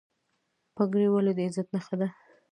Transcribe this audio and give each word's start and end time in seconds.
پګړۍ 0.75 1.07
ولې 1.09 1.31
د 1.35 1.39
عزت 1.47 1.67
نښه 1.73 1.95
ده؟ 1.99 2.07